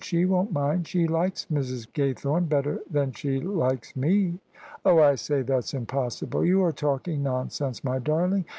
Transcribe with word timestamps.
She 0.03 0.25
won't 0.25 0.51
mind. 0.51 0.87
She 0.87 1.05
likes 1.07 1.45
Mrs. 1.53 1.85
Gaythome 1.93 2.49
better 2.49 2.79
than 2.89 3.11
she 3.11 3.39
likes 3.39 3.95
me."" 3.95 4.39
Oh, 4.83 4.97
I 4.99 5.13
say, 5.13 5.43
that's 5.43 5.75
impossible! 5.75 6.43
You 6.43 6.63
are 6.63 6.71
talking 6.71 7.21
nonsense^ 7.23 7.83
my 7.83 7.99
darling. 7.99 8.45